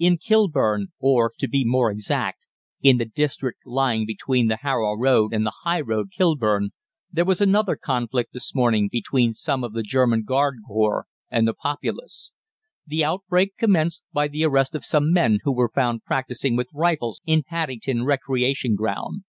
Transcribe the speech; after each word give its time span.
"In 0.00 0.16
Kilburn, 0.18 0.88
or, 0.98 1.30
to 1.38 1.46
be 1.46 1.64
more 1.64 1.88
exact, 1.88 2.48
in 2.82 2.98
the 2.98 3.04
district 3.04 3.60
lying 3.64 4.06
between 4.06 4.48
the 4.48 4.56
Harrow 4.56 4.94
Road 4.96 5.32
and 5.32 5.46
the 5.46 5.52
High 5.62 5.80
Road, 5.82 6.10
Kilburn, 6.10 6.70
there 7.12 7.24
was 7.24 7.40
another 7.40 7.76
conflict 7.76 8.32
this 8.32 8.56
morning 8.56 8.88
between 8.90 9.32
some 9.34 9.62
of 9.62 9.74
the 9.74 9.84
German 9.84 10.24
Garde 10.24 10.56
Corps 10.66 11.06
and 11.30 11.46
the 11.46 11.54
populace. 11.54 12.32
The 12.88 13.04
outbreak 13.04 13.56
commenced 13.56 14.02
by 14.12 14.26
the 14.26 14.42
arrest 14.42 14.74
of 14.74 14.84
some 14.84 15.12
men 15.12 15.38
who 15.44 15.52
were 15.52 15.70
found 15.72 16.02
practising 16.02 16.56
with 16.56 16.66
rifles 16.74 17.20
in 17.24 17.44
Paddington 17.44 18.04
Recreation 18.04 18.74
Ground. 18.74 19.22